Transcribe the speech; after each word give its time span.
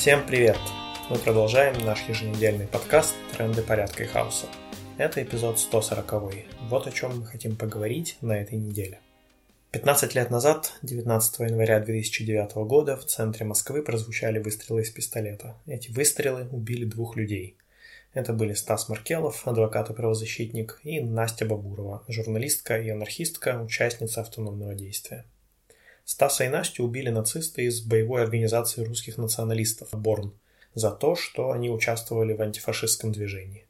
Всем 0.00 0.26
привет! 0.26 0.56
Мы 1.10 1.18
продолжаем 1.18 1.78
наш 1.84 2.08
еженедельный 2.08 2.66
подкаст 2.66 3.14
«Тренды 3.36 3.60
порядка 3.60 4.04
и 4.04 4.06
хаоса». 4.06 4.46
Это 4.96 5.22
эпизод 5.22 5.58
140. 5.58 6.14
Вот 6.70 6.86
о 6.86 6.90
чем 6.90 7.18
мы 7.18 7.26
хотим 7.26 7.54
поговорить 7.54 8.16
на 8.22 8.32
этой 8.32 8.56
неделе. 8.56 8.98
15 9.72 10.14
лет 10.14 10.30
назад, 10.30 10.72
19 10.80 11.40
января 11.40 11.80
2009 11.80 12.54
года, 12.66 12.96
в 12.96 13.04
центре 13.04 13.44
Москвы 13.44 13.82
прозвучали 13.82 14.38
выстрелы 14.38 14.80
из 14.80 14.90
пистолета. 14.90 15.54
Эти 15.66 15.90
выстрелы 15.90 16.48
убили 16.50 16.86
двух 16.86 17.16
людей. 17.16 17.58
Это 18.14 18.32
были 18.32 18.54
Стас 18.54 18.88
Маркелов, 18.88 19.46
адвокат 19.46 19.90
и 19.90 19.92
правозащитник, 19.92 20.80
и 20.82 21.02
Настя 21.02 21.44
Бабурова, 21.44 22.04
журналистка 22.08 22.80
и 22.80 22.88
анархистка, 22.88 23.60
участница 23.60 24.22
автономного 24.22 24.74
действия. 24.74 25.26
Стаса 26.10 26.42
и 26.44 26.48
Настю 26.48 26.82
убили 26.82 27.08
нацисты 27.08 27.66
из 27.66 27.82
боевой 27.82 28.22
организации 28.22 28.82
русских 28.82 29.16
националистов 29.16 29.90
«Борн» 29.92 30.34
за 30.74 30.90
то, 30.90 31.14
что 31.14 31.52
они 31.52 31.70
участвовали 31.70 32.32
в 32.32 32.42
антифашистском 32.42 33.12
движении. 33.12 33.68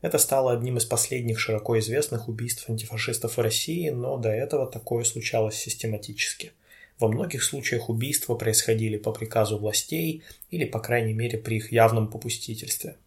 Это 0.00 0.18
стало 0.18 0.52
одним 0.52 0.76
из 0.76 0.84
последних 0.84 1.40
широко 1.40 1.76
известных 1.80 2.28
убийств 2.28 2.70
антифашистов 2.70 3.36
в 3.36 3.40
России, 3.40 3.88
но 3.88 4.16
до 4.18 4.28
этого 4.28 4.68
такое 4.68 5.02
случалось 5.02 5.56
систематически. 5.56 6.52
Во 7.00 7.08
многих 7.08 7.42
случаях 7.42 7.88
убийства 7.88 8.36
происходили 8.36 8.96
по 8.96 9.10
приказу 9.10 9.58
властей 9.58 10.22
или, 10.50 10.66
по 10.66 10.78
крайней 10.78 11.12
мере, 11.12 11.38
при 11.38 11.56
их 11.56 11.72
явном 11.72 12.08
попустительстве. 12.08 12.98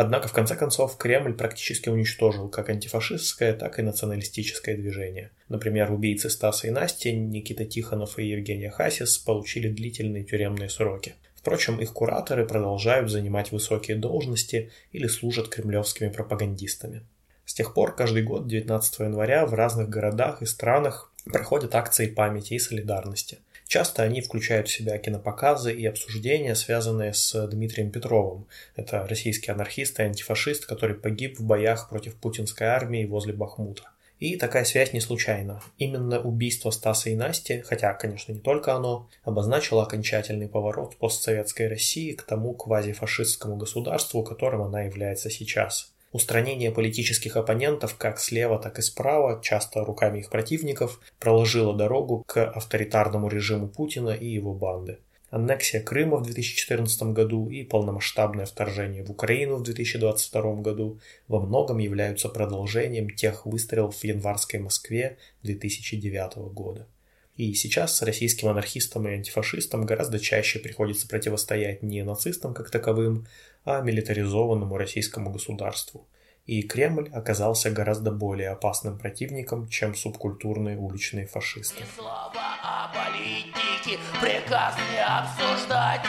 Однако, 0.00 0.28
в 0.28 0.32
конце 0.32 0.56
концов, 0.56 0.96
Кремль 0.96 1.34
практически 1.34 1.90
уничтожил 1.90 2.48
как 2.48 2.70
антифашистское, 2.70 3.52
так 3.52 3.78
и 3.78 3.82
националистическое 3.82 4.74
движение. 4.74 5.30
Например, 5.50 5.92
убийцы 5.92 6.30
Стаса 6.30 6.68
и 6.68 6.70
Насти, 6.70 7.12
Никита 7.12 7.66
Тихонов 7.66 8.18
и 8.18 8.24
Евгения 8.24 8.70
Хасис 8.70 9.18
получили 9.18 9.68
длительные 9.68 10.24
тюремные 10.24 10.70
сроки. 10.70 11.16
Впрочем, 11.36 11.78
их 11.82 11.92
кураторы 11.92 12.46
продолжают 12.46 13.10
занимать 13.10 13.52
высокие 13.52 13.98
должности 13.98 14.70
или 14.90 15.06
служат 15.06 15.48
кремлевскими 15.48 16.08
пропагандистами. 16.08 17.02
С 17.44 17.52
тех 17.52 17.74
пор 17.74 17.94
каждый 17.94 18.22
год 18.22 18.48
19 18.48 19.00
января 19.00 19.44
в 19.44 19.52
разных 19.52 19.90
городах 19.90 20.40
и 20.40 20.46
странах 20.46 21.12
проходят 21.26 21.74
акции 21.74 22.06
памяти 22.06 22.54
и 22.54 22.58
солидарности– 22.58 23.40
Часто 23.70 24.02
они 24.02 24.20
включают 24.20 24.66
в 24.66 24.72
себя 24.72 24.98
кинопоказы 24.98 25.72
и 25.72 25.86
обсуждения, 25.86 26.56
связанные 26.56 27.14
с 27.14 27.46
Дмитрием 27.46 27.92
Петровым. 27.92 28.48
Это 28.74 29.06
российский 29.06 29.52
анархист 29.52 30.00
и 30.00 30.02
антифашист, 30.02 30.66
который 30.66 30.96
погиб 30.96 31.38
в 31.38 31.44
боях 31.44 31.88
против 31.88 32.16
путинской 32.16 32.66
армии 32.66 33.04
возле 33.04 33.32
Бахмута. 33.32 33.84
И 34.18 34.34
такая 34.34 34.64
связь 34.64 34.92
не 34.92 34.98
случайна. 34.98 35.62
Именно 35.78 36.20
убийство 36.20 36.72
Стаса 36.72 37.10
и 37.10 37.14
Насти, 37.14 37.60
хотя, 37.60 37.94
конечно, 37.94 38.32
не 38.32 38.40
только 38.40 38.74
оно, 38.74 39.08
обозначило 39.22 39.84
окончательный 39.84 40.48
поворот 40.48 40.96
постсоветской 40.96 41.68
России 41.68 42.10
к 42.10 42.24
тому 42.24 42.54
квазифашистскому 42.54 43.54
государству, 43.54 44.24
которым 44.24 44.62
она 44.62 44.82
является 44.82 45.30
сейчас. 45.30 45.92
Устранение 46.12 46.72
политических 46.72 47.36
оппонентов 47.36 47.96
как 47.96 48.18
слева, 48.18 48.58
так 48.58 48.80
и 48.80 48.82
справа, 48.82 49.40
часто 49.42 49.84
руками 49.84 50.18
их 50.18 50.30
противников, 50.30 51.00
проложило 51.20 51.72
дорогу 51.76 52.24
к 52.26 52.44
авторитарному 52.44 53.28
режиму 53.28 53.68
Путина 53.68 54.10
и 54.10 54.26
его 54.26 54.52
банды. 54.52 54.98
Аннексия 55.30 55.80
Крыма 55.80 56.16
в 56.16 56.24
2014 56.24 57.02
году 57.14 57.48
и 57.48 57.62
полномасштабное 57.62 58.46
вторжение 58.46 59.04
в 59.04 59.10
Украину 59.10 59.56
в 59.56 59.62
2022 59.62 60.54
году 60.56 60.98
во 61.28 61.38
многом 61.38 61.78
являются 61.78 62.28
продолжением 62.28 63.10
тех 63.10 63.46
выстрелов 63.46 63.94
в 63.94 64.02
январской 64.02 64.58
Москве 64.58 65.18
2009 65.44 66.52
года. 66.52 66.88
И 67.36 67.54
сейчас 67.54 68.02
российским 68.02 68.48
анархистам 68.48 69.08
и 69.08 69.14
антифашистам 69.14 69.86
гораздо 69.86 70.18
чаще 70.18 70.58
приходится 70.58 71.08
противостоять 71.08 71.82
не 71.82 72.02
нацистам 72.02 72.52
как 72.52 72.70
таковым, 72.70 73.26
а 73.64 73.80
милитаризованному 73.80 74.76
российскому 74.76 75.30
государству. 75.30 76.06
И 76.46 76.62
Кремль 76.62 77.08
оказался 77.12 77.70
гораздо 77.70 78.10
более 78.10 78.50
опасным 78.50 78.98
противником, 78.98 79.68
чем 79.68 79.94
субкультурные 79.94 80.76
уличные 80.76 81.26
фашисты. 81.26 81.84
Слова 81.96 82.58
о 82.62 82.92
политике, 82.92 83.98
приказ 84.20 84.74
не 84.92 85.02
обсуждать. 85.02 86.04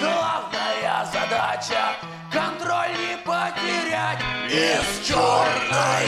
Главная 0.00 1.04
задача– 1.12 1.96
контроль 2.32 2.92
не 2.92 3.16
потерять. 3.18 4.20
Из 4.48 5.06
черной 5.06 6.06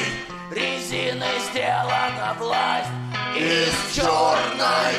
резины 0.53 1.27
сделана 1.51 1.97
власть. 1.97 2.06
Из 3.37 3.95
черной 3.95 4.95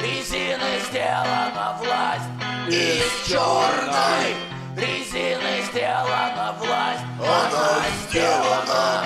резины 0.00 0.78
сделана 0.88 1.76
власть. 1.80 2.30
Из 2.68 3.28
черной 3.28 4.36
резины 4.76 5.62
сделана 5.68 6.54
власть, 6.60 7.02
она 7.18 7.84
сделана 8.08 9.04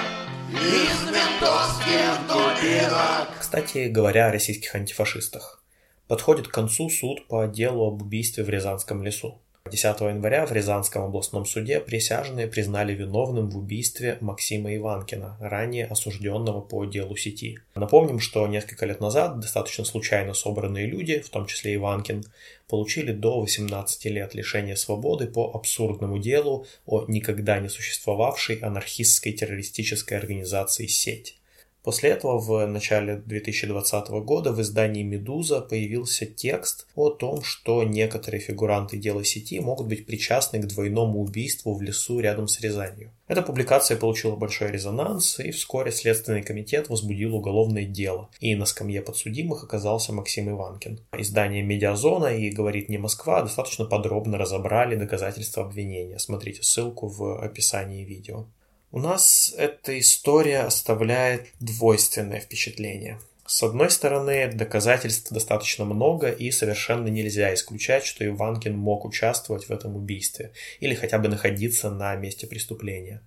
из 0.50 1.10
ментовских 1.10 2.26
дубинок. 2.28 3.28
Кстати 3.40 3.88
говоря 3.88 4.28
о 4.28 4.32
российских 4.32 4.74
антифашистах. 4.74 5.64
Подходит 6.06 6.48
к 6.48 6.52
концу 6.52 6.90
суд 6.90 7.26
по 7.28 7.46
делу 7.46 7.86
об 7.88 8.02
убийстве 8.02 8.44
в 8.44 8.50
Рязанском 8.50 9.02
лесу. 9.02 9.40
10 9.70 10.00
января 10.00 10.46
в 10.46 10.52
Рязанском 10.52 11.04
областном 11.04 11.44
суде 11.44 11.80
присяжные 11.80 12.46
признали 12.46 12.94
виновным 12.94 13.50
в 13.50 13.58
убийстве 13.58 14.18
Максима 14.20 14.74
Иванкина, 14.76 15.36
ранее 15.40 15.86
осужденного 15.86 16.60
по 16.60 16.84
делу 16.84 17.16
сети. 17.16 17.58
Напомним, 17.74 18.20
что 18.20 18.46
несколько 18.46 18.86
лет 18.86 19.00
назад 19.00 19.40
достаточно 19.40 19.84
случайно 19.84 20.34
собранные 20.34 20.86
люди, 20.86 21.20
в 21.20 21.28
том 21.30 21.46
числе 21.46 21.74
Иванкин, 21.74 22.24
получили 22.68 23.12
до 23.12 23.40
18 23.40 24.04
лет 24.06 24.34
лишения 24.34 24.76
свободы 24.76 25.26
по 25.26 25.52
абсурдному 25.54 26.18
делу 26.18 26.66
о 26.84 27.04
никогда 27.08 27.58
не 27.60 27.68
существовавшей 27.68 28.56
анархистской 28.56 29.32
террористической 29.32 30.18
организации 30.18 30.86
«Сеть». 30.86 31.36
После 31.86 32.10
этого 32.10 32.40
в 32.40 32.66
начале 32.66 33.14
2020 33.14 34.08
года 34.24 34.50
в 34.50 34.60
издании 34.60 35.04
«Медуза» 35.04 35.60
появился 35.60 36.26
текст 36.26 36.88
о 36.96 37.10
том, 37.10 37.44
что 37.44 37.84
некоторые 37.84 38.40
фигуранты 38.40 38.96
дела 38.96 39.22
сети 39.22 39.60
могут 39.60 39.86
быть 39.86 40.04
причастны 40.04 40.58
к 40.58 40.66
двойному 40.66 41.20
убийству 41.20 41.76
в 41.76 41.80
лесу 41.80 42.18
рядом 42.18 42.48
с 42.48 42.60
Рязанью. 42.60 43.12
Эта 43.28 43.40
публикация 43.40 43.96
получила 43.96 44.34
большой 44.34 44.72
резонанс, 44.72 45.38
и 45.38 45.52
вскоре 45.52 45.92
Следственный 45.92 46.42
комитет 46.42 46.88
возбудил 46.88 47.36
уголовное 47.36 47.84
дело, 47.84 48.30
и 48.40 48.56
на 48.56 48.66
скамье 48.66 49.00
подсудимых 49.00 49.62
оказался 49.62 50.12
Максим 50.12 50.50
Иванкин. 50.50 50.98
Издание 51.16 51.62
«Медиазона» 51.62 52.36
и 52.36 52.50
«Говорит 52.50 52.88
не 52.88 52.98
Москва» 52.98 53.42
достаточно 53.42 53.84
подробно 53.84 54.38
разобрали 54.38 54.96
доказательства 54.96 55.62
обвинения. 55.62 56.18
Смотрите 56.18 56.64
ссылку 56.64 57.06
в 57.06 57.40
описании 57.40 58.04
видео. 58.04 58.48
У 58.96 58.98
нас 58.98 59.54
эта 59.58 59.98
история 59.98 60.60
оставляет 60.60 61.48
двойственное 61.60 62.40
впечатление. 62.40 63.20
С 63.44 63.62
одной 63.62 63.90
стороны, 63.90 64.50
доказательств 64.50 65.30
достаточно 65.30 65.84
много, 65.84 66.30
и 66.30 66.50
совершенно 66.50 67.08
нельзя 67.08 67.52
исключать, 67.52 68.06
что 68.06 68.24
Иванкин 68.24 68.74
мог 68.74 69.04
участвовать 69.04 69.68
в 69.68 69.70
этом 69.70 69.96
убийстве 69.96 70.52
или 70.80 70.94
хотя 70.94 71.18
бы 71.18 71.28
находиться 71.28 71.90
на 71.90 72.16
месте 72.16 72.46
преступления. 72.46 73.20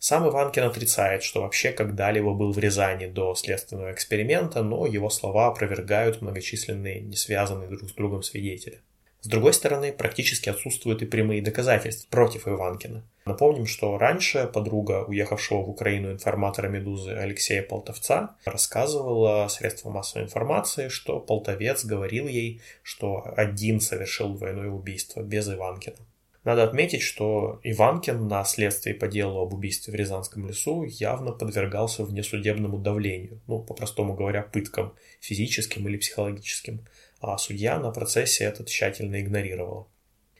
Сам 0.00 0.28
Иванкин 0.28 0.64
отрицает, 0.64 1.22
что 1.22 1.42
вообще 1.42 1.70
когда-либо 1.70 2.34
был 2.34 2.50
в 2.52 2.58
Рязани 2.58 3.06
до 3.06 3.36
следственного 3.36 3.92
эксперимента, 3.92 4.64
но 4.64 4.86
его 4.86 5.08
слова 5.08 5.46
опровергают 5.46 6.20
многочисленные 6.20 7.00
не 7.00 7.14
связанные 7.14 7.68
друг 7.68 7.88
с 7.88 7.94
другом 7.94 8.24
свидетели. 8.24 8.80
С 9.22 9.28
другой 9.28 9.54
стороны, 9.54 9.92
практически 9.92 10.48
отсутствуют 10.48 11.00
и 11.00 11.06
прямые 11.06 11.42
доказательства 11.42 12.08
против 12.10 12.48
Иванкина. 12.48 13.04
Напомним, 13.24 13.66
что 13.66 13.96
раньше 13.96 14.50
подруга 14.52 15.04
уехавшего 15.04 15.62
в 15.62 15.70
Украину 15.70 16.10
информатора 16.10 16.66
«Медузы» 16.66 17.12
Алексея 17.12 17.62
Полтовца 17.62 18.34
рассказывала 18.44 19.46
средствам 19.46 19.92
массовой 19.92 20.24
информации, 20.24 20.88
что 20.88 21.20
Полтовец 21.20 21.84
говорил 21.84 22.26
ей, 22.26 22.62
что 22.82 23.22
один 23.36 23.80
совершил 23.80 24.34
двойное 24.34 24.70
убийство 24.70 25.22
без 25.22 25.48
Иванкина. 25.48 25.98
Надо 26.42 26.64
отметить, 26.64 27.02
что 27.02 27.60
Иванкин 27.62 28.26
на 28.26 28.42
следствии 28.42 28.92
по 28.92 29.06
делу 29.06 29.40
об 29.40 29.54
убийстве 29.54 29.92
в 29.92 29.96
Рязанском 29.96 30.48
лесу 30.48 30.82
явно 30.82 31.30
подвергался 31.30 32.04
внесудебному 32.04 32.78
давлению, 32.78 33.40
ну, 33.46 33.60
по-простому 33.60 34.14
говоря, 34.14 34.42
пыткам, 34.42 34.94
физическим 35.20 35.86
или 35.86 35.96
психологическим 35.98 36.84
а 37.22 37.38
судья 37.38 37.78
на 37.78 37.92
процессе 37.92 38.44
это 38.44 38.64
тщательно 38.64 39.20
игнорировала. 39.20 39.86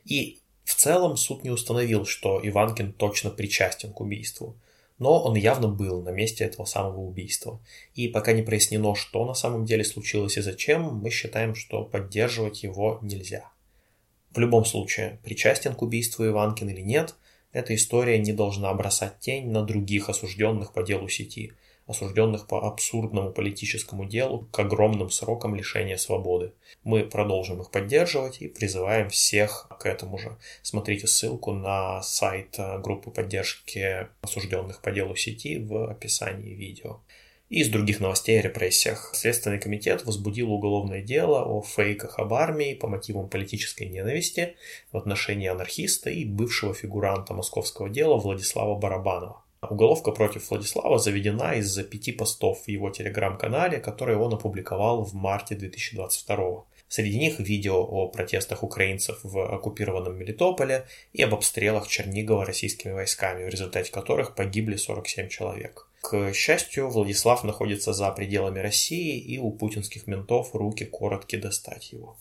И 0.05 0.41
в 0.65 0.75
целом 0.75 1.17
суд 1.17 1.45
не 1.45 1.51
установил, 1.51 2.05
что 2.05 2.41
Иванкин 2.43 2.93
точно 2.93 3.31
причастен 3.31 3.93
к 3.93 4.01
убийству, 4.01 4.57
но 4.99 5.23
он 5.23 5.37
явно 5.37 5.69
был 5.69 6.03
на 6.03 6.11
месте 6.11 6.45
этого 6.45 6.65
самого 6.65 7.01
убийства. 7.01 7.61
И 7.95 8.09
пока 8.09 8.33
не 8.33 8.43
прояснено, 8.43 8.95
что 8.97 9.25
на 9.25 9.35
самом 9.35 9.65
деле 9.65 9.85
случилось 9.85 10.37
и 10.37 10.43
зачем, 10.43 10.97
мы 10.97 11.11
считаем, 11.11 11.55
что 11.55 11.85
поддерживать 11.85 12.65
его 12.65 12.99
нельзя. 13.01 13.51
В 14.31 14.39
любом 14.39 14.65
случае, 14.65 15.21
причастен 15.23 15.75
к 15.75 15.83
убийству 15.83 16.27
Иванкин 16.27 16.69
или 16.69 16.81
нет, 16.81 17.15
эта 17.53 17.75
история 17.75 18.19
не 18.19 18.33
должна 18.33 18.73
бросать 18.75 19.21
тень 19.21 19.51
на 19.51 19.63
других 19.63 20.09
осужденных 20.09 20.73
по 20.73 20.83
делу 20.83 21.09
сети, 21.09 21.53
осужденных 21.87 22.47
по 22.47 22.67
абсурдному 22.67 23.33
политическому 23.33 24.05
делу 24.05 24.49
к 24.51 24.59
огромным 24.59 25.11
срокам 25.11 25.55
лишения 25.55 25.97
свободы. 25.97 26.53
Мы 26.85 27.05
продолжим 27.05 27.61
их 27.61 27.71
поддерживать 27.71 28.41
и 28.41 28.49
призываем 28.49 29.09
всех 29.09 29.69
к 29.79 29.87
этому 29.87 30.19
же. 30.19 30.37
Смотрите 30.63 31.07
ссылку 31.07 31.53
на 31.53 32.03
сайт 32.03 32.59
э, 32.59 32.79
группы 32.79 33.11
поддержки 33.11 34.09
осужденных 34.23 34.81
по 34.81 34.91
делу 34.91 35.17
сети 35.17 35.59
в 35.59 35.91
описании 35.91 36.55
видео. 36.55 37.01
И 37.53 37.61
из 37.61 37.69
других 37.69 38.01
новостей 38.01 38.39
о 38.39 38.43
репрессиях. 38.43 39.11
Следственный 39.15 39.59
комитет 39.59 40.07
возбудил 40.07 40.51
уголовное 40.51 41.03
дело 41.03 41.45
о 41.45 41.61
фейках 41.61 42.19
об 42.19 42.33
армии 42.33 42.73
по 42.73 42.89
мотивам 42.89 43.29
политической 43.29 43.89
ненависти 43.89 44.57
в 44.91 44.97
отношении 44.97 45.49
анархиста 45.49 46.09
и 46.09 46.25
бывшего 46.25 46.73
фигуранта 46.73 47.35
московского 47.35 47.91
дела 47.91 48.17
Владислава 48.17 48.79
Барабанова. 48.79 49.43
Уголовка 49.71 50.11
против 50.11 50.51
Владислава 50.51 50.99
заведена 50.99 51.55
из-за 51.55 51.85
пяти 51.85 52.13
постов 52.13 52.65
в 52.65 52.69
его 52.69 52.91
телеграм-канале, 52.91 53.79
которые 53.79 54.19
он 54.19 54.35
опубликовал 54.35 55.05
в 55.05 55.15
марте 55.15 55.55
2022 55.55 56.65
Среди 56.93 57.19
них 57.19 57.39
видео 57.39 57.81
о 57.81 58.09
протестах 58.09 58.63
украинцев 58.63 59.19
в 59.23 59.55
оккупированном 59.55 60.15
Мелитополе 60.15 60.85
и 61.15 61.23
об 61.23 61.33
обстрелах 61.33 61.89
Чернигова 61.89 62.45
российскими 62.45 62.93
войсками, 62.93 63.45
в 63.45 63.49
результате 63.49 63.91
которых 63.91 64.35
погибли 64.35 64.77
47 64.77 65.29
человек. 65.29 65.89
К 66.03 66.35
счастью, 66.35 66.91
Владислав 66.91 67.45
находится 67.45 67.95
за 67.95 68.11
пределами 68.11 68.59
России, 68.59 69.19
и 69.19 69.39
у 69.39 69.53
путинских 69.53 70.07
ментов 70.07 70.55
руки 70.55 70.85
коротки 70.85 71.37
достать 71.37 71.93
его. 71.93 72.19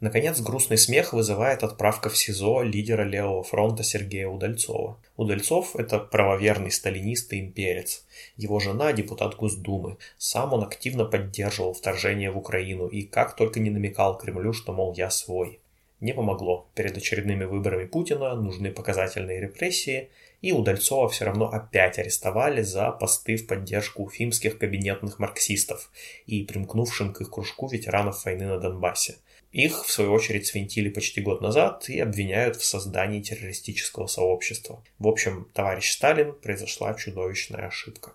Наконец, 0.00 0.40
грустный 0.40 0.76
смех 0.76 1.14
вызывает 1.14 1.62
отправка 1.62 2.10
в 2.10 2.18
СИЗО 2.18 2.62
лидера 2.62 3.02
левого 3.02 3.42
фронта 3.42 3.82
Сергея 3.82 4.28
Удальцова. 4.28 5.00
Удальцов– 5.16 5.74
это 5.76 5.98
правоверный 5.98 6.70
сталинист 6.70 7.32
и 7.32 7.40
имперец. 7.40 8.04
Его 8.36 8.60
жена– 8.60 8.92
депутат 8.94 9.36
Госдумы. 9.36 9.96
Сам 10.18 10.52
он 10.52 10.64
активно 10.64 11.06
поддерживал 11.06 11.72
вторжение 11.72 12.30
в 12.30 12.36
Украину 12.36 12.88
и 12.88 13.04
как 13.04 13.36
только 13.36 13.58
не 13.58 13.70
намекал 13.70 14.18
Кремлю, 14.18 14.52
что, 14.52 14.74
мол, 14.74 14.92
я 14.94 15.08
свой. 15.08 15.60
Не 16.00 16.12
помогло. 16.12 16.68
Перед 16.74 16.94
очередными 16.98 17.44
выборами 17.44 17.86
Путина 17.86 18.34
нужны 18.34 18.70
показательные 18.70 19.40
репрессии, 19.40 20.10
и 20.42 20.52
Удальцова 20.52 21.08
все 21.08 21.24
равно 21.24 21.46
опять 21.50 21.98
арестовали 21.98 22.60
за 22.60 22.90
посты 22.90 23.36
в 23.36 23.46
поддержку 23.46 24.02
уфимских 24.02 24.58
кабинетных 24.58 25.18
марксистов 25.18 25.90
и 26.26 26.44
примкнувшим 26.44 27.14
к 27.14 27.22
их 27.22 27.30
кружку 27.30 27.66
ветеранов 27.68 28.26
войны 28.26 28.44
на 28.44 28.58
Донбассе. 28.58 29.16
Их, 29.56 29.86
в 29.86 29.90
свою 29.90 30.12
очередь, 30.12 30.46
свинтили 30.46 30.90
почти 30.90 31.22
год 31.22 31.40
назад 31.40 31.88
и 31.88 31.98
обвиняют 31.98 32.56
в 32.56 32.64
создании 32.66 33.22
террористического 33.22 34.06
сообщества. 34.06 34.84
В 34.98 35.08
общем, 35.08 35.48
товарищ 35.54 35.92
Сталин, 35.92 36.34
произошла 36.34 36.92
чудовищная 36.92 37.68
ошибка. 37.68 38.12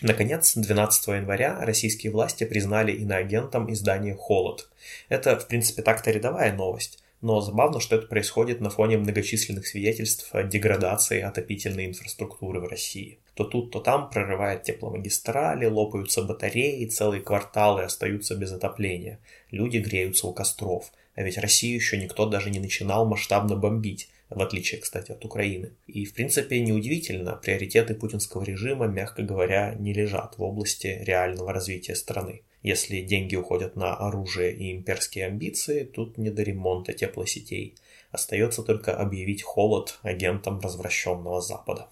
Наконец, 0.00 0.56
12 0.56 1.06
января 1.06 1.60
российские 1.60 2.10
власти 2.10 2.42
признали 2.42 2.90
иноагентом 2.90 3.72
издание 3.72 4.16
«Холод». 4.16 4.68
Это, 5.08 5.38
в 5.38 5.46
принципе, 5.46 5.82
так-то 5.82 6.10
рядовая 6.10 6.52
новость, 6.52 7.04
но 7.20 7.40
забавно, 7.40 7.80
что 7.80 7.96
это 7.96 8.06
происходит 8.06 8.60
на 8.60 8.70
фоне 8.70 8.98
многочисленных 8.98 9.66
свидетельств 9.66 10.34
о 10.34 10.42
деградации 10.42 11.20
отопительной 11.20 11.86
инфраструктуры 11.86 12.60
в 12.60 12.68
России. 12.68 13.18
То 13.34 13.44
тут, 13.44 13.70
то 13.70 13.80
там 13.80 14.10
прорывают 14.10 14.62
тепломагистрали, 14.62 15.66
лопаются 15.66 16.22
батареи, 16.22 16.86
целые 16.86 17.22
кварталы 17.22 17.82
остаются 17.82 18.34
без 18.34 18.52
отопления. 18.52 19.18
Люди 19.50 19.78
греются 19.78 20.26
у 20.26 20.32
костров. 20.32 20.92
А 21.14 21.22
ведь 21.22 21.38
Россию 21.38 21.76
еще 21.76 21.96
никто 21.96 22.26
даже 22.26 22.50
не 22.50 22.60
начинал 22.60 23.06
масштабно 23.06 23.56
бомбить 23.56 24.08
в 24.30 24.40
отличие, 24.42 24.80
кстати, 24.80 25.12
от 25.12 25.24
Украины. 25.24 25.72
И, 25.86 26.04
в 26.04 26.14
принципе, 26.14 26.60
неудивительно, 26.60 27.36
приоритеты 27.36 27.94
путинского 27.94 28.42
режима, 28.42 28.86
мягко 28.86 29.22
говоря, 29.22 29.74
не 29.78 29.92
лежат 29.92 30.38
в 30.38 30.42
области 30.42 30.98
реального 31.02 31.52
развития 31.52 31.94
страны. 31.94 32.42
Если 32.62 33.00
деньги 33.02 33.36
уходят 33.36 33.76
на 33.76 33.94
оружие 33.94 34.52
и 34.52 34.72
имперские 34.72 35.26
амбиции, 35.26 35.84
тут 35.84 36.18
не 36.18 36.30
до 36.30 36.42
ремонта 36.42 36.92
теплосетей. 36.92 37.76
Остается 38.10 38.62
только 38.62 38.96
объявить 38.96 39.42
холод 39.42 39.98
агентам 40.02 40.58
развращенного 40.58 41.40
Запада. 41.40 41.88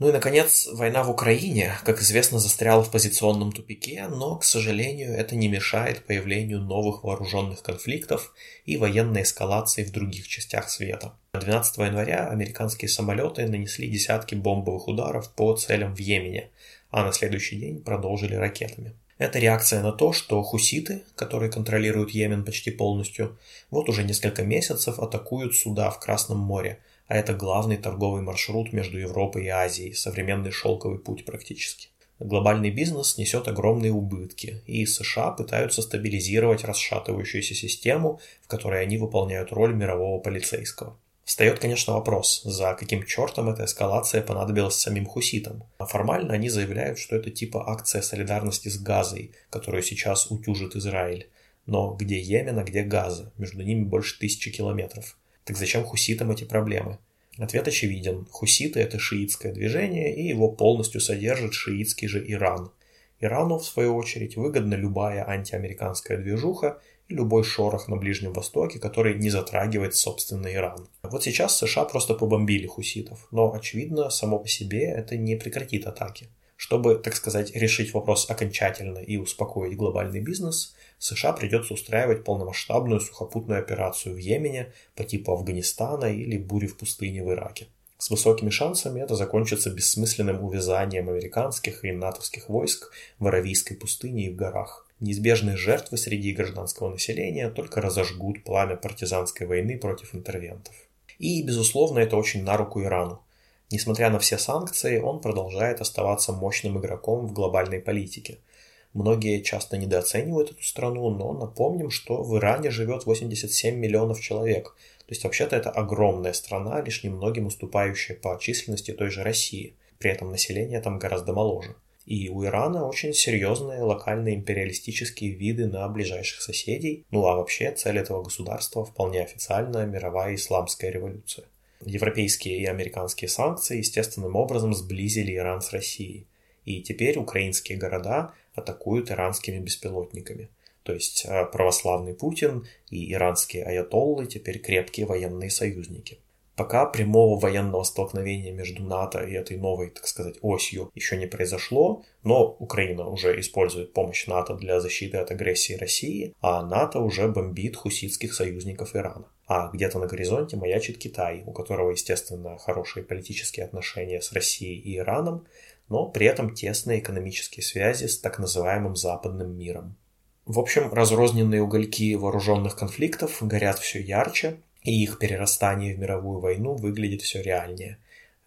Ну 0.00 0.08
и, 0.08 0.12
наконец, 0.12 0.66
война 0.72 1.02
в 1.02 1.10
Украине, 1.10 1.74
как 1.84 2.00
известно, 2.00 2.38
застряла 2.38 2.82
в 2.82 2.90
позиционном 2.90 3.52
тупике, 3.52 4.08
но, 4.08 4.36
к 4.36 4.44
сожалению, 4.44 5.12
это 5.12 5.36
не 5.36 5.46
мешает 5.46 6.06
появлению 6.06 6.60
новых 6.60 7.04
вооруженных 7.04 7.62
конфликтов 7.62 8.32
и 8.64 8.78
военной 8.78 9.24
эскалации 9.24 9.84
в 9.84 9.92
других 9.92 10.26
частях 10.26 10.70
света. 10.70 11.12
12 11.34 11.76
января 11.76 12.28
американские 12.28 12.88
самолеты 12.88 13.46
нанесли 13.46 13.88
десятки 13.88 14.34
бомбовых 14.34 14.88
ударов 14.88 15.30
по 15.34 15.54
целям 15.54 15.94
в 15.94 15.98
Йемене, 15.98 16.48
а 16.90 17.04
на 17.04 17.12
следующий 17.12 17.56
день 17.56 17.82
продолжили 17.82 18.36
ракетами. 18.36 18.94
Это 19.18 19.38
реакция 19.38 19.82
на 19.82 19.92
то, 19.92 20.14
что 20.14 20.42
хуситы, 20.42 21.02
которые 21.14 21.52
контролируют 21.52 22.12
Йемен 22.12 22.46
почти 22.46 22.70
полностью, 22.70 23.38
вот 23.70 23.90
уже 23.90 24.02
несколько 24.02 24.44
месяцев 24.44 24.98
атакуют 24.98 25.56
суда 25.56 25.90
в 25.90 26.00
Красном 26.00 26.38
море– 26.38 26.78
а 27.10 27.16
это 27.16 27.34
главный 27.34 27.76
торговый 27.76 28.22
маршрут 28.22 28.72
между 28.72 28.96
Европой 28.96 29.46
и 29.46 29.48
Азией, 29.48 29.94
современный 29.94 30.52
шелковый 30.52 31.00
путь 31.00 31.24
практически. 31.24 31.88
Глобальный 32.20 32.70
бизнес 32.70 33.18
несет 33.18 33.48
огромные 33.48 33.90
убытки, 33.90 34.62
и 34.64 34.86
США 34.86 35.32
пытаются 35.32 35.82
стабилизировать 35.82 36.62
расшатывающуюся 36.62 37.56
систему, 37.56 38.20
в 38.42 38.46
которой 38.46 38.80
они 38.80 38.96
выполняют 38.96 39.50
роль 39.50 39.74
мирового 39.74 40.20
полицейского. 40.20 40.96
Встает, 41.24 41.58
конечно, 41.58 41.94
вопрос, 41.94 42.42
за 42.44 42.74
каким 42.74 43.04
чертом 43.04 43.48
эта 43.48 43.64
эскалация 43.64 44.22
понадобилась 44.22 44.76
самим 44.76 45.04
хуситам. 45.04 45.64
А 45.78 45.86
формально 45.86 46.34
они 46.34 46.48
заявляют, 46.48 47.00
что 47.00 47.16
это 47.16 47.32
типа 47.32 47.68
акция 47.68 48.02
солидарности 48.02 48.68
с 48.68 48.78
Газой, 48.78 49.32
которую 49.50 49.82
сейчас 49.82 50.30
утюжит 50.30 50.76
Израиль. 50.76 51.28
Но 51.66 51.92
где 51.92 52.20
Йемен, 52.20 52.60
а 52.60 52.62
где 52.62 52.84
Газа? 52.84 53.32
Между 53.36 53.64
ними 53.64 53.82
больше 53.82 54.16
тысячи 54.16 54.52
километров. 54.52 55.16
Так 55.50 55.56
зачем 55.56 55.82
хуситам 55.82 56.30
эти 56.30 56.44
проблемы? 56.44 56.98
Ответ 57.36 57.66
очевиден. 57.66 58.24
Хуситы– 58.30 58.78
это 58.82 59.00
шиитское 59.00 59.52
движение, 59.52 60.14
и 60.14 60.28
его 60.28 60.48
полностью 60.48 61.00
содержит 61.00 61.54
шиитский 61.54 62.06
же 62.06 62.24
Иран. 62.24 62.70
Ирану, 63.18 63.58
в 63.58 63.64
свою 63.64 63.96
очередь, 63.96 64.36
выгодна 64.36 64.76
любая 64.76 65.28
антиамериканская 65.28 66.18
движуха 66.18 66.80
и 67.08 67.14
любой 67.14 67.42
шорох 67.42 67.88
на 67.88 67.96
Ближнем 67.96 68.32
Востоке, 68.32 68.78
который 68.78 69.16
не 69.16 69.28
затрагивает 69.28 69.96
собственный 69.96 70.54
Иран. 70.54 70.86
Вот 71.02 71.24
сейчас 71.24 71.58
США 71.58 71.84
просто 71.84 72.14
побомбили 72.14 72.68
хуситов, 72.68 73.26
но, 73.32 73.52
очевидно, 73.52 74.08
само 74.10 74.38
по 74.38 74.46
себе 74.46 74.84
это 74.84 75.16
не 75.16 75.34
прекратит 75.34 75.84
атаки. 75.84 76.28
Чтобы, 76.60 76.96
так 76.96 77.16
сказать, 77.16 77.56
решить 77.56 77.94
вопрос 77.94 78.28
окончательно 78.28 78.98
и 78.98 79.16
успокоить 79.16 79.78
глобальный 79.78 80.20
бизнес, 80.20 80.74
США 80.98 81.32
придется 81.32 81.72
устраивать 81.72 82.22
полномасштабную 82.22 83.00
сухопутную 83.00 83.60
операцию 83.60 84.14
в 84.14 84.18
Йемене 84.18 84.70
по 84.94 85.02
типу 85.02 85.32
Афганистана 85.32 86.12
или 86.12 86.36
бури 86.36 86.66
в 86.66 86.76
пустыне 86.76 87.24
в 87.24 87.30
Ираке. 87.30 87.68
С 87.96 88.10
высокими 88.10 88.50
шансами 88.50 89.00
это 89.00 89.14
закончится 89.14 89.70
бессмысленным 89.70 90.44
увязанием 90.44 91.08
американских 91.08 91.82
и 91.82 91.92
натовских 91.92 92.50
войск 92.50 92.92
в 93.18 93.26
Аравийской 93.26 93.78
пустыне 93.78 94.26
и 94.26 94.30
в 94.30 94.36
горах. 94.36 94.86
Неизбежные 95.00 95.56
жертвы 95.56 95.96
среди 95.96 96.32
гражданского 96.32 96.90
населения 96.90 97.48
только 97.48 97.80
разожгут 97.80 98.44
пламя 98.44 98.76
партизанской 98.76 99.46
войны 99.46 99.78
против 99.78 100.14
интервентов. 100.14 100.74
И, 101.18 101.42
безусловно, 101.42 102.00
это 102.00 102.18
очень 102.18 102.44
на 102.44 102.58
руку 102.58 102.82
Ирану. 102.82 103.22
Несмотря 103.70 104.10
на 104.10 104.18
все 104.18 104.38
санкции, 104.38 104.98
он 104.98 105.20
продолжает 105.20 105.80
оставаться 105.80 106.32
мощным 106.32 106.78
игроком 106.78 107.26
в 107.26 107.32
глобальной 107.32 107.80
политике– 107.80 108.38
Многие 108.92 109.40
часто 109.42 109.76
недооценивают 109.76 110.50
эту 110.50 110.64
страну, 110.64 111.10
но 111.10 111.32
напомним, 111.32 111.90
что 111.90 112.22
в 112.22 112.36
Иране 112.36 112.70
живет 112.70 113.06
87 113.06 113.76
миллионов 113.76 114.20
человек. 114.20 114.74
То 114.98 115.12
есть 115.12 115.22
вообще-то 115.22 115.54
это 115.54 115.70
огромная 115.70 116.32
страна, 116.32 116.80
лишь 116.80 117.04
немногим 117.04 117.46
уступающая 117.46 118.16
по 118.16 118.36
численности 118.40 118.92
той 118.92 119.10
же 119.10 119.22
России. 119.22 119.76
При 119.98 120.10
этом 120.10 120.32
население 120.32 120.80
там 120.80 120.98
гораздо 120.98 121.32
моложе. 121.32 121.76
И 122.04 122.28
у 122.30 122.44
Ирана 122.44 122.88
очень 122.88 123.14
серьезные 123.14 123.82
локальные 123.82 124.34
империалистические 124.34 125.32
виды 125.34 125.68
на 125.68 125.86
ближайших 125.88 126.40
соседей. 126.40 127.04
Ну 127.12 127.24
а 127.26 127.36
вообще 127.36 127.70
цель 127.70 127.98
этого 127.98 128.24
государства 128.24 128.84
вполне 128.84 129.22
официальная 129.22 129.86
мировая 129.86 130.34
исламская 130.34 130.90
революция. 130.90 131.44
Европейские 131.84 132.58
и 132.58 132.66
американские 132.66 133.28
санкции 133.28 133.78
естественным 133.78 134.36
образом 134.36 134.74
сблизили 134.74 135.34
Иран 135.34 135.62
с 135.62 135.72
Россией. 135.72 136.26
И 136.64 136.82
теперь 136.82 137.18
украинские 137.18 137.78
города 137.78 138.34
атакуют 138.54 139.10
иранскими 139.10 139.58
беспилотниками. 139.58 140.48
То 140.82 140.92
есть 140.92 141.24
э, 141.24 141.46
православный 141.46 142.14
Путин 142.14 142.66
и 142.90 143.12
иранские 143.12 143.64
аятоллы 143.64 144.26
теперь 144.26 144.58
крепкие 144.58 145.06
военные 145.06 145.50
союзники. 145.50 146.18
Пока 146.60 146.84
прямого 146.84 147.40
военного 147.40 147.84
столкновения 147.84 148.52
между 148.52 148.82
НАТО 148.82 149.20
и 149.20 149.32
этой 149.32 149.56
новой, 149.56 149.88
так 149.88 150.06
сказать, 150.06 150.36
осью 150.42 150.90
еще 150.94 151.16
не 151.16 151.24
произошло, 151.24 152.04
но 152.22 152.54
Украина 152.58 153.08
уже 153.08 153.40
использует 153.40 153.94
помощь 153.94 154.26
НАТО 154.26 154.56
для 154.56 154.78
защиты 154.78 155.16
от 155.16 155.30
агрессии 155.30 155.72
России, 155.72 156.34
а 156.42 156.62
НАТО 156.62 157.00
уже 157.00 157.28
бомбит 157.28 157.76
хуситских 157.76 158.34
союзников 158.34 158.94
Ирана. 158.94 159.24
А 159.46 159.70
где-то 159.72 159.98
на 160.00 160.06
горизонте 160.06 160.58
маячит 160.58 160.98
Китай, 160.98 161.44
у 161.46 161.52
которого, 161.52 161.92
естественно, 161.92 162.58
хорошие 162.58 163.04
политические 163.04 163.64
отношения 163.64 164.20
с 164.20 164.30
Россией 164.34 164.78
и 164.80 164.98
Ираном, 164.98 165.46
но 165.88 166.10
при 166.10 166.26
этом 166.26 166.54
тесные 166.54 167.00
экономические 167.00 167.64
связи 167.64 168.04
с 168.04 168.18
так 168.18 168.38
называемым 168.38 168.96
западным 168.96 169.56
миром. 169.56 169.96
В 170.44 170.58
общем, 170.58 170.92
разрозненные 170.92 171.62
угольки 171.62 172.14
вооруженных 172.16 172.76
конфликтов 172.76 173.38
горят 173.40 173.78
все 173.78 173.98
ярче, 173.98 174.60
и 174.82 175.02
их 175.02 175.18
перерастание 175.18 175.94
в 175.94 175.98
мировую 175.98 176.40
войну 176.40 176.74
выглядит 176.74 177.22
все 177.22 177.42
реальнее. 177.42 177.98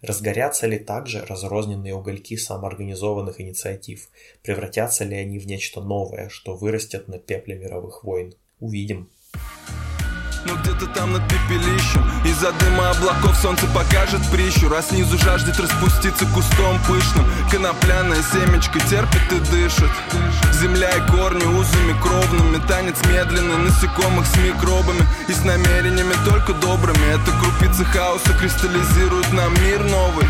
Разгорятся 0.02 0.66
ли 0.66 0.78
также 0.78 1.24
разрозненные 1.24 1.94
угольки 1.94 2.36
самоорганизованных 2.36 3.40
инициатив? 3.40 4.10
Превратятся 4.42 5.04
ли 5.04 5.16
они 5.16 5.38
в 5.38 5.46
нечто 5.46 5.80
новое, 5.80 6.28
что 6.28 6.56
вырастет 6.56 7.08
на 7.08 7.18
пепле 7.18 7.56
мировых 7.56 8.04
войн? 8.04 8.34
Увидим. 8.60 9.08
Но 10.46 10.54
где-то 10.56 10.86
там 10.88 11.12
над 11.12 11.22
пепелищем 11.24 12.04
Из-за 12.24 12.52
дыма 12.52 12.90
облаков 12.90 13.34
солнце 13.36 13.66
покажет 13.68 14.20
прищур 14.30 14.74
А 14.74 14.82
снизу 14.82 15.16
жаждет 15.18 15.58
распуститься 15.58 16.26
кустом 16.26 16.78
пышным 16.86 17.26
Конопляная 17.50 18.22
семечко 18.22 18.78
терпит 18.80 19.32
и 19.32 19.40
дышит 19.50 19.90
Земля 20.60 20.90
и 20.90 21.10
корни 21.10 21.44
узами 21.44 21.98
кровными 22.02 22.60
Танец 22.68 22.96
медленный 23.06 23.56
насекомых 23.56 24.26
с 24.26 24.36
микробами 24.36 25.06
И 25.28 25.32
с 25.32 25.44
намерениями 25.44 26.14
только 26.26 26.52
добрыми 26.52 27.04
Это 27.14 27.30
крупицы 27.40 27.84
хаоса 27.84 28.32
кристаллизируют 28.38 29.32
нам 29.32 29.52
мир 29.62 29.82
новый 29.84 30.26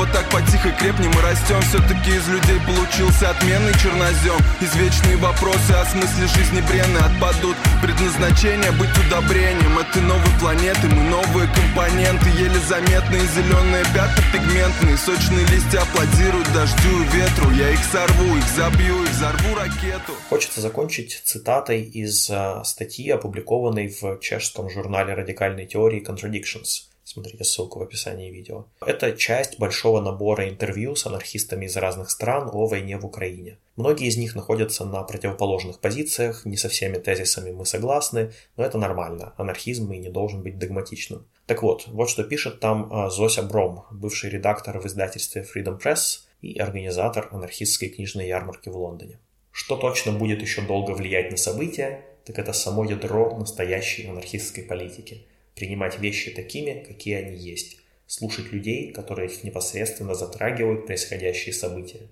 вот 0.00 0.10
так 0.12 0.26
потихо 0.30 0.70
крепнем 0.80 1.10
и 1.10 1.20
растем. 1.20 1.60
Все-таки 1.60 2.16
из 2.16 2.26
людей 2.26 2.58
получился 2.64 3.30
отменный 3.30 3.74
чернозем. 3.74 4.40
Извечные 4.60 5.18
вопросы 5.18 5.72
о 5.72 5.84
смысле 5.84 6.26
жизни 6.26 6.62
бренные 6.62 7.04
отпадут. 7.04 7.54
Предназначение 7.82 8.72
быть 8.72 8.96
удобрением. 8.96 9.78
Этой 9.78 10.00
новой 10.00 10.32
планеты 10.40 10.88
мы 10.88 11.02
новые 11.04 11.48
компоненты. 11.52 12.30
Еле 12.30 12.58
заметные 12.60 13.26
зеленые 13.28 13.84
пятна 13.92 14.24
пигментные. 14.32 14.96
Сочные 14.96 15.44
листья 15.52 15.82
аплодируют 15.82 16.50
дождю 16.54 17.02
и 17.02 17.16
ветру. 17.16 17.50
Я 17.50 17.68
их 17.68 17.80
сорву, 17.92 18.36
их 18.38 18.48
забью, 18.56 19.04
их 19.04 19.10
взорву 19.10 19.54
ракету. 19.54 20.14
Хочется 20.30 20.62
закончить 20.62 21.20
цитатой 21.24 21.82
из 21.82 22.30
э, 22.30 22.62
статьи, 22.64 23.10
опубликованной 23.10 23.88
в 24.00 24.18
чешском 24.20 24.70
журнале 24.70 25.12
радикальной 25.12 25.66
теории 25.66 26.02
Contradictions– 26.02 26.88
Смотрите 27.12 27.42
ссылку 27.42 27.80
в 27.80 27.82
описании 27.82 28.30
видео. 28.30 28.66
Это 28.86 29.10
часть 29.16 29.58
большого 29.58 30.00
набора 30.00 30.48
интервью 30.48 30.94
с 30.94 31.06
анархистами 31.06 31.66
из 31.66 31.76
разных 31.76 32.08
стран 32.08 32.48
о 32.52 32.66
войне 32.66 32.98
в 32.98 33.04
Украине. 33.04 33.58
Многие 33.74 34.06
из 34.06 34.16
них 34.16 34.36
находятся 34.36 34.84
на 34.84 35.02
противоположных 35.02 35.80
позициях, 35.80 36.44
не 36.44 36.56
со 36.56 36.68
всеми 36.68 36.98
тезисами 36.98 37.50
мы 37.50 37.66
согласны, 37.66 38.30
но 38.56 38.64
это 38.64 38.78
нормально. 38.78 39.34
Анархизм 39.38 39.90
и 39.90 39.98
не 39.98 40.08
должен 40.08 40.44
быть 40.44 40.56
догматичным. 40.56 41.26
Так 41.46 41.64
вот, 41.64 41.88
вот 41.88 42.08
что 42.08 42.22
пишет 42.22 42.60
там 42.60 42.88
а, 42.92 43.10
Зося 43.10 43.42
Бром, 43.42 43.86
бывший 43.90 44.30
редактор 44.30 44.78
в 44.78 44.86
издательстве 44.86 45.42
Freedom 45.42 45.82
Press 45.82 46.20
и 46.42 46.60
организатор 46.60 47.28
анархистской 47.32 47.88
книжной 47.88 48.28
ярмарки 48.28 48.68
в 48.68 48.76
Лондоне. 48.76 49.18
Что 49.50 49.76
точно 49.76 50.12
будет 50.12 50.42
еще 50.42 50.62
долго 50.62 50.92
влиять 50.92 51.32
на 51.32 51.36
события, 51.36 52.04
так 52.24 52.38
это 52.38 52.52
само 52.52 52.84
ядро 52.84 53.36
настоящей 53.36 54.06
анархистской 54.06 54.62
политики– 54.62 55.26
принимать 55.60 55.98
вещи 55.98 56.30
такими, 56.30 56.82
какие 56.88 57.16
они 57.16 57.36
есть, 57.36 57.76
слушать 58.06 58.50
людей, 58.50 58.92
которые 58.92 59.28
их 59.28 59.44
непосредственно 59.44 60.14
затрагивают 60.14 60.86
происходящие 60.86 61.52
события, 61.52 62.08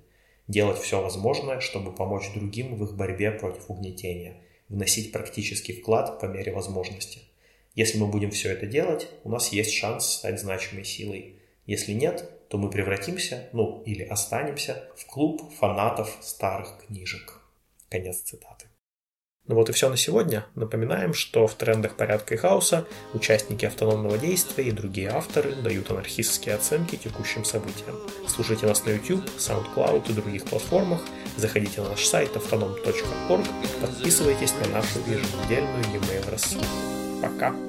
делать 0.48 0.78
все 0.78 1.00
возможное, 1.00 1.60
чтобы 1.60 1.94
помочь 1.94 2.30
другим 2.34 2.76
в 2.76 2.84
их 2.84 2.94
борьбе 2.94 3.30
против 3.30 3.70
угнетения, 3.70 4.36
вносить 4.68 5.12
практический 5.12 5.72
вклад 5.72 6.20
по 6.20 6.26
мере 6.26 6.52
возможности. 6.52 7.20
Если 7.74 7.96
мы 7.96 8.06
будем 8.08 8.30
все 8.32 8.52
это 8.52 8.66
делать, 8.66 9.08
у 9.24 9.30
нас 9.30 9.48
есть 9.48 9.72
шанс 9.72 10.04
стать 10.04 10.38
значимой 10.38 10.84
силой. 10.84 11.36
Если 11.64 11.92
нет, 11.92 12.30
то 12.50 12.58
мы 12.58 12.68
превратимся, 12.68 13.48
ну 13.54 13.82
или 13.86 14.02
останемся, 14.02 14.90
в 14.94 15.06
клуб 15.06 15.42
фанатов 15.58 16.18
старых 16.20 16.84
книжек. 16.86 17.40
Конец 17.88 18.20
цитаты. 18.20 18.66
Ну 19.48 19.54
вот 19.54 19.70
и 19.70 19.72
все 19.72 19.88
на 19.88 19.96
сегодня. 19.96 20.44
Напоминаем, 20.54 21.14
что 21.14 21.46
в 21.46 21.54
трендах 21.54 21.94
порядка 21.94 22.34
и 22.34 22.36
хаоса 22.36 22.86
участники 23.14 23.64
автономного 23.64 24.18
действия 24.18 24.64
и 24.64 24.70
другие 24.70 25.08
авторы 25.08 25.54
дают 25.54 25.90
анархистские 25.90 26.54
оценки 26.54 26.96
текущим 26.96 27.44
событиям. 27.44 27.96
Слушайте 28.26 28.66
нас 28.66 28.84
на 28.84 28.90
YouTube, 28.90 29.24
SoundCloud 29.38 30.10
и 30.10 30.12
других 30.12 30.44
платформах, 30.44 31.00
заходите 31.36 31.80
на 31.80 31.90
наш 31.90 32.04
сайт 32.04 32.36
autonom.org, 32.36 33.46
подписывайтесь 33.80 34.52
на 34.62 34.68
нашу 34.74 34.98
еженедельную 35.00 35.84
e-mail 35.94 36.30
рассылку. 36.30 36.66
Пока! 37.22 37.67